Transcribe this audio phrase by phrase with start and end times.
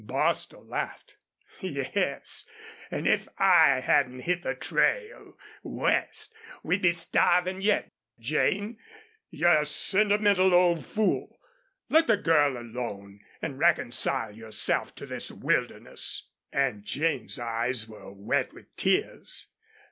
[0.03, 1.17] Bostil laughed.
[1.59, 2.49] "Yes,
[2.89, 7.87] an' if I hadn't hit the trail west we'd be starvin' yet.
[8.17, 8.79] Jane,
[9.29, 11.37] you're a sentimental old fool.
[11.87, 18.53] Let the girl alone an' reconcile yourself to this wilderness." Aunt Jane's eyes were wet
[18.53, 19.49] with tears.